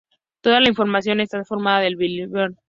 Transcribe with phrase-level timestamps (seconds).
[0.41, 2.55] Toda la información está tomada de "Billboard".